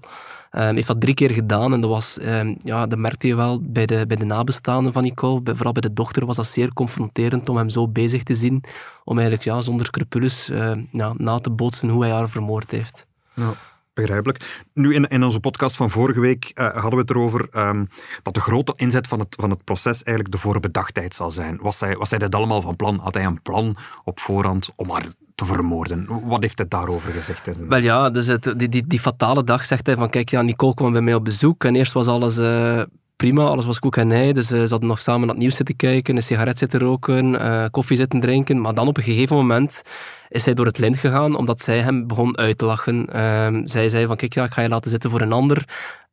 [0.56, 3.60] Hij heeft dat drie keer gedaan en dat, was, ehm, ja, dat merkte je wel
[3.62, 5.02] bij de, bij de nabestaanden van.
[5.42, 8.64] Bij, vooral bij de dochter was dat zeer confronterend om hem zo bezig te zien.
[9.04, 10.50] Om eigenlijk ja, zonder scrupules
[10.92, 13.06] ja, na te bootsen hoe hij haar vermoord heeft.
[13.34, 13.52] Ja.
[13.96, 14.64] Begrijpelijk.
[14.72, 17.88] Nu, in, in onze podcast van vorige week uh, hadden we het erover um,
[18.22, 21.58] dat de grote inzet van het, van het proces eigenlijk de voorbedachtheid zal zijn.
[21.60, 22.98] Was hij, was hij dat allemaal van plan?
[22.98, 25.04] Had hij een plan op voorhand om haar
[25.34, 26.28] te vermoorden?
[26.28, 27.48] Wat heeft hij daarover gezegd?
[27.68, 30.74] Wel ja, dus het, die, die, die fatale dag zegt hij van kijk, ja, Nicole
[30.74, 32.38] kwam bij mij op bezoek en eerst was alles...
[32.38, 32.82] Uh,
[33.16, 34.32] prima, alles was koek en ei.
[34.32, 37.34] Dus uh, ze hadden nog samen naar het nieuws zitten kijken, een sigaret zitten roken,
[37.34, 38.60] uh, koffie zitten drinken.
[38.60, 39.82] Maar dan op een gegeven moment
[40.28, 43.08] is hij door het lint gegaan, omdat zij hem begon uit te lachen.
[43.14, 45.64] Uh, zij zei van, kijk, ja, ik ga je laten zitten voor een ander.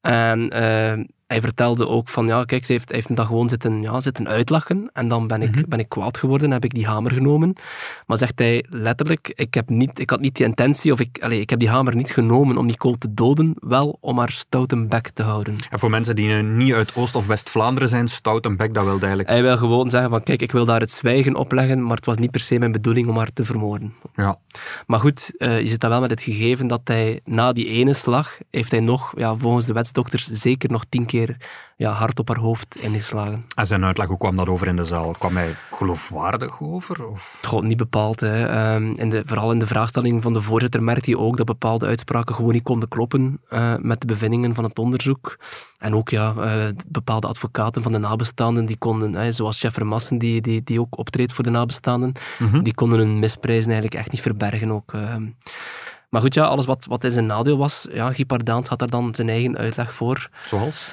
[0.01, 3.49] En ehm, hij vertelde ook van, ja, kijk, ze heeft, hij heeft me dan gewoon
[3.49, 4.89] zitten, ja, zitten uitlachen.
[4.93, 5.63] En dan ben ik, mhm.
[5.67, 7.55] ben ik kwaad geworden en heb ik die hamer genomen.
[8.07, 11.39] Maar zegt hij letterlijk, ik, heb niet, ik had niet die intentie, of ik, allez,
[11.39, 15.09] ik heb die hamer niet genomen om Nicole te doden, wel om haar stoute bek
[15.09, 15.57] te houden.
[15.69, 19.29] En voor mensen die niet uit Oost- of West-Vlaanderen zijn, stoute bek, dat wil eigenlijk...
[19.29, 22.17] Hij wil gewoon zeggen van, kijk, ik wil daar het zwijgen opleggen, maar het was
[22.17, 23.93] niet per se mijn bedoeling om haar te vermoorden.
[24.15, 24.37] Ja.
[24.87, 27.93] Maar goed, uh, je zit dan wel met het gegeven dat hij na die ene
[27.93, 31.22] slag, heeft hij nog, ja, volgens de wetsdokters, zeker nog tien keer
[31.77, 33.45] ja, hard op haar hoofd ingeslagen.
[33.55, 35.11] En zijn uitleg, hoe kwam dat over in de zaal?
[35.11, 37.05] Kwam hij geloofwaardig over?
[37.05, 37.41] Of?
[37.61, 38.19] Niet bepaald.
[38.19, 38.73] Hè.
[38.75, 41.85] Um, in de, vooral in de vraagstelling van de voorzitter merkte hij ook dat bepaalde
[41.85, 45.37] uitspraken gewoon niet konden kloppen uh, met de bevindingen van het onderzoek.
[45.77, 50.17] En ook ja, uh, bepaalde advocaten van de nabestaanden, die konden, hè, zoals chef Vermassen,
[50.17, 52.63] die, die, die ook optreedt voor de nabestaanden, mm -hmm.
[52.63, 54.93] die konden hun misprijzen eigenlijk echt niet verbergen ook.
[54.93, 55.15] Uh,
[56.09, 58.89] maar goed, ja, alles wat, wat in zijn nadeel was, ja, Guy Pardaans had daar
[58.89, 60.29] dan zijn eigen uitleg voor.
[60.45, 60.91] Zoals?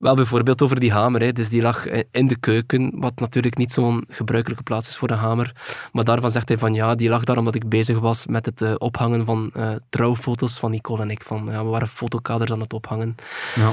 [0.00, 1.20] Wel, bijvoorbeeld over die hamer.
[1.20, 1.32] Hè.
[1.32, 5.16] Dus die lag in de keuken, wat natuurlijk niet zo'n gebruikelijke plaats is voor een
[5.16, 5.52] hamer.
[5.92, 8.60] Maar daarvan zegt hij van ja, die lag daar omdat ik bezig was met het
[8.60, 11.22] uh, ophangen van uh, trouwfoto's van Nicole en ik.
[11.22, 13.14] Van, ja, we waren fotokaders aan het ophangen.
[13.54, 13.72] Ja.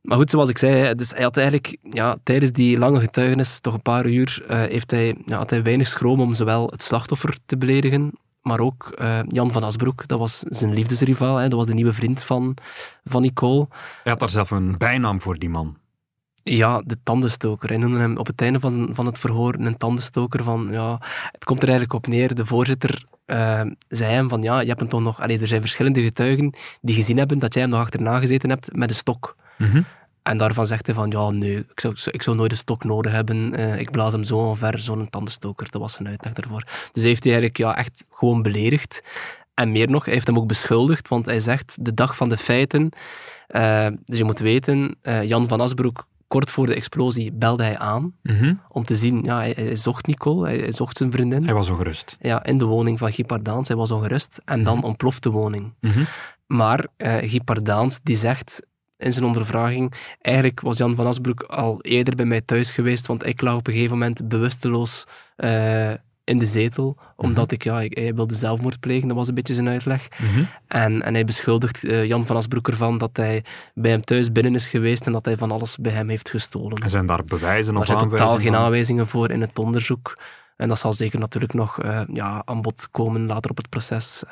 [0.00, 3.74] Maar goed, zoals ik zei, dus hij had eigenlijk ja, tijdens die lange getuigenis, toch
[3.74, 7.36] een paar uur, uh, heeft hij, ja, had hij weinig schroom om zowel het slachtoffer
[7.46, 8.12] te beledigen,
[8.44, 11.92] maar ook uh, Jan van Asbroek, dat was zijn liefdesrivaal, hè, dat was de nieuwe
[11.92, 12.56] vriend van,
[13.04, 13.66] van Nicole.
[14.02, 15.76] Hij had daar zelf een bijnaam voor, die man.
[16.42, 17.68] Ja, de tandenstoker.
[17.68, 20.44] Hij noemde hem op het einde van, van het verhoor een tandenstoker.
[20.44, 21.00] Van, ja,
[21.32, 24.80] het komt er eigenlijk op neer, de voorzitter uh, zei hem van, ja, je hebt
[24.80, 25.20] hem toch nog...
[25.20, 28.76] Allee, er zijn verschillende getuigen die gezien hebben dat jij hem nog achterna gezeten hebt
[28.76, 29.36] met een stok.
[29.58, 29.84] Mm -hmm.
[30.24, 33.12] En daarvan zegt hij van, ja, nee, ik zou, ik zou nooit een stok nodig
[33.12, 33.60] hebben.
[33.60, 35.70] Uh, ik blaas hem zo omver, zo'n tandenstoker.
[35.70, 36.62] Dat was zijn uitleg daarvoor.
[36.92, 39.02] Dus heeft hij eigenlijk ja, echt gewoon beledigd.
[39.54, 42.36] En meer nog, hij heeft hem ook beschuldigd, want hij zegt, de dag van de
[42.36, 42.92] feiten...
[43.48, 47.78] Uh, dus je moet weten, uh, Jan van Asbroek, kort voor de explosie, belde hij
[47.78, 48.60] aan mm -hmm.
[48.68, 51.44] om te zien, ja, hij, hij zocht Nicole, hij, hij, zocht zijn vriendin.
[51.44, 52.16] Hij was ongerust.
[52.20, 54.40] Ja, in de woning van Guy Pardaans, hij was ongerust.
[54.44, 54.88] En dan mm -hmm.
[54.88, 55.74] ontploft de woning.
[55.80, 56.06] Mm -hmm.
[56.46, 58.62] Maar Guy Pardaans, die zegt
[58.98, 59.94] in zijn ondervraging.
[60.20, 63.66] Eigenlijk was Jan van Asbroek al eerder bij mij thuis geweest, want ik lag op
[63.66, 65.04] een gegeven moment bewusteloos
[65.36, 65.90] uh,
[66.24, 67.54] in de zetel, omdat -hmm.
[67.54, 70.08] ik, ja, ik, hij wilde zelfmoord plegen, dat was een beetje zijn uitleg.
[70.18, 70.48] Mm -hmm.
[70.66, 74.54] en, en hij beschuldigt uh, Jan van Asbroek ervan dat hij bij hem thuis binnen
[74.54, 76.78] is geweest en dat hij van alles bij hem heeft gestolen.
[76.78, 78.12] En zijn daar bewijzen of aanwijzingen?
[78.12, 80.18] Er zijn totaal geen aanwijzingen voor in het onderzoek.
[80.56, 84.22] En dat zal zeker natuurlijk nog uh, ja, aan bod komen later op het proces.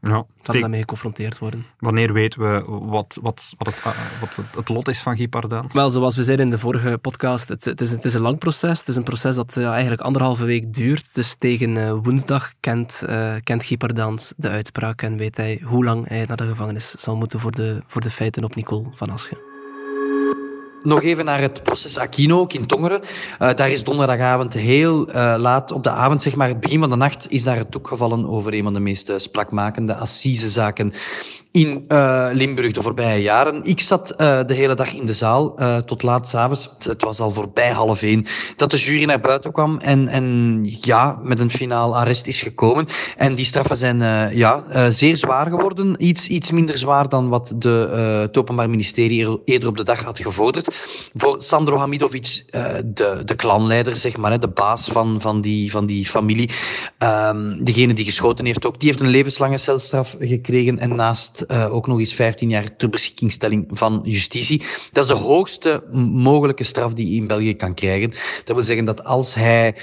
[0.00, 1.66] Ja, zal daarmee geconfronteerd worden.
[1.78, 3.82] Wanneer weten we wat, wat, wat, het,
[4.20, 5.74] wat het, lot is van Guy Pardaans?
[5.74, 8.38] Wel, zoals we zeiden in de vorige podcast, het, het, is, het is een lang
[8.38, 8.78] proces.
[8.78, 11.14] Het is een proces dat eigenlijk anderhalve week duurt.
[11.14, 15.84] Dus tegen uh, woensdag kent, uh, kent Guy Pardaans de uitspraak en weet hij hoe
[15.84, 19.10] lang hij naar de gevangenis zal moeten voor de, voor de feiten op Nicole van
[19.10, 19.45] Aschen.
[20.80, 23.00] Nog even naar het proces Aquino, ook in Tongeren.
[23.00, 26.90] Uh, daar is donderdagavond heel uh, laat op de avond, zeg maar het begin van
[26.90, 30.92] de nacht, is daar het doek gevallen over een van de meest sprakmakende assisezaken
[31.56, 33.64] in uh, Limburg de voorbije jaren.
[33.64, 36.70] Ik zat uh, de hele dag in de zaal uh, tot laat s'avonds.
[36.78, 41.18] Het, was al voorbij half één dat de jury naar buiten kwam en, en ja,
[41.22, 42.86] met een finaal arrest is gekomen.
[43.16, 43.98] En die straffen zijn
[44.36, 45.94] ja, zeer zwaar geworden.
[46.04, 47.88] Iets, iets minder zwaar dan wat de,
[48.20, 50.74] het Openbaar Ministerie eerder op de dag had gevorderd.
[51.14, 52.44] Voor Sandro Hamidovic,
[52.84, 56.50] de, de klanleider, zeg maar, de baas van, van, die, van die familie,
[56.98, 61.74] um, degene die geschoten heeft ook, die heeft een levenslange celstraf gekregen en naast uh,
[61.74, 64.62] ook nog eens 15 jaar ter beschikkingstelling van justitie.
[64.92, 68.10] Dat is de hoogste mogelijke straf die hij in België kan krijgen.
[68.44, 69.74] Dat wil zeggen dat als hij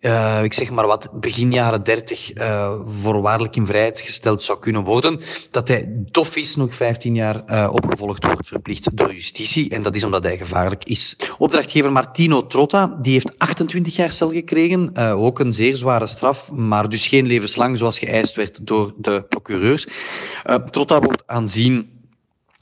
[0.00, 4.84] uh, ik zeg maar wat, begin jaren 30 uh, voorwaardelijk in vrijheid gesteld zou kunnen
[4.84, 9.70] worden, dat hij dof is nog 15 jaar opgevolgd wordt, verplicht door justitie.
[9.70, 11.16] En dat is omdat hij gevaarlijk is.
[11.38, 14.96] Opdrachtgever Martino Trotta, die heeft 28 jaar cel gekregen.
[14.96, 19.86] Ook een zeer zware straf, maar dus geen levenslang zoals geëist werd door de procureurs.
[19.86, 20.56] Uh,
[20.94, 22.03] Trotta wordt aanzien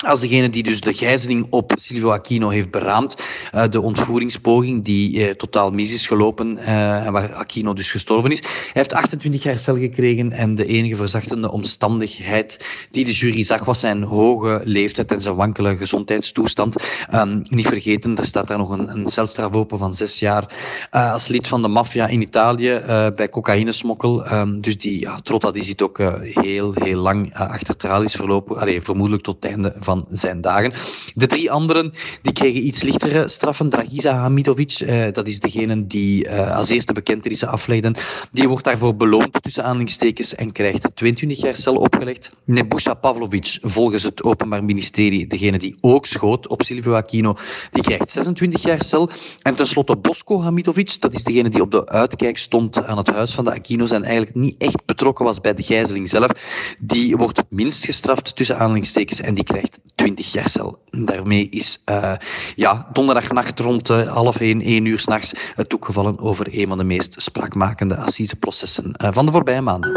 [0.04, 3.22] als degene die dus de gijzeling op Silvio Aquino heeft beraamd.
[3.54, 8.30] Uh, de ontvoeringspoging die uh, totaal mis is gelopen uh, en waar Aquino dus gestorven
[8.30, 8.40] is.
[8.40, 13.64] Hij heeft 28 jaar cel gekregen en de enige verzachtende omstandigheid die de jury zag
[13.64, 16.76] was zijn hoge leeftijd en zijn wankele gezondheidstoestand.
[17.14, 20.54] Um, niet vergeten, er staat daar nog een, celstraf open van zes jaar
[20.90, 22.80] als lid van de maffia in Italië
[23.16, 24.32] bij cocaïnesmokkel.
[24.32, 28.58] Um, dus die, ja, Trotta die zit ook heel, heel lang achter tralies verlopen.
[28.58, 30.72] Allee, vermoedelijk tot het einde van van zijn dagen.
[31.14, 33.68] De drie anderen die kregen iets lichtere straffen.
[33.68, 37.94] Dragiza Hamidovic, eh, dat is degene die eh, als eerste bekentenis aflegde.
[38.32, 42.32] Die wordt daarvoor beloond tussen aanhalingstekens en krijgt 22 jaar cel opgelegd.
[42.44, 47.36] Nebusha Pavlovic, volgens het Openbaar Ministerie, degene die ook schoot op Silvio Aquino,
[47.70, 49.10] die krijgt 26 jaar cel.
[49.42, 53.34] En tenslotte Bosko Hamidovic, dat is degene die op de uitkijk stond aan het huis
[53.34, 56.30] van de Aquino's en eigenlijk niet echt betrokken was bij de gijzeling zelf.
[56.78, 60.78] Die wordt minst gestraft tussen aanhalingstekens en die krijgt 20 jaar cel.
[60.90, 62.12] Daarmee is uh,
[62.56, 66.78] ja, donderdagnacht rond uh, half 1, 1 uur s'nachts het doek gevallen over een van
[66.78, 69.92] de meest spraakmakende assiseprocessen uh, van de voorbije maanden.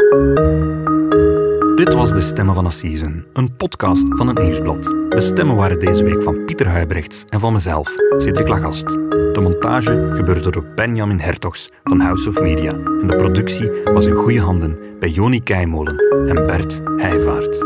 [1.76, 4.82] Dit was De Stemmen van Assisen, een podcast van het Nieuwsblad.
[4.82, 8.88] De stemmen waren deze week van Pieter Huibrechts en van mezelf, Cedric Lagast.
[8.88, 14.14] De montage gebeurde door Benjamin Hertogs van House of Media en de productie was in
[14.14, 15.96] goede handen bij Joni Keimolen
[16.26, 17.58] en Bert Heijvaart.